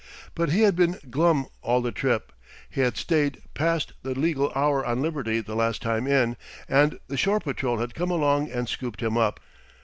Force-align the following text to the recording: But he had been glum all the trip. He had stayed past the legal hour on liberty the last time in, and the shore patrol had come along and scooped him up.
But 0.33 0.49
he 0.49 0.61
had 0.61 0.75
been 0.75 0.97
glum 1.11 1.45
all 1.61 1.79
the 1.79 1.91
trip. 1.91 2.31
He 2.67 2.81
had 2.81 2.97
stayed 2.97 3.39
past 3.53 3.93
the 4.01 4.17
legal 4.17 4.51
hour 4.55 4.83
on 4.83 4.99
liberty 5.03 5.41
the 5.41 5.53
last 5.53 5.79
time 5.79 6.07
in, 6.07 6.37
and 6.67 6.99
the 7.05 7.17
shore 7.17 7.39
patrol 7.39 7.77
had 7.77 7.93
come 7.93 8.09
along 8.09 8.49
and 8.49 8.67
scooped 8.67 9.03
him 9.03 9.15
up. 9.15 9.39